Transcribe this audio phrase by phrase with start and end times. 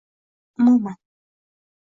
[0.57, 0.91] umuman